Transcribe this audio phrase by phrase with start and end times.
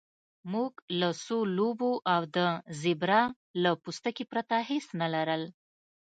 [0.53, 2.37] موږ له څو لوبو او د
[2.81, 3.23] زیبرا
[3.61, 5.43] له پوستکي پرته هیڅ نه لرل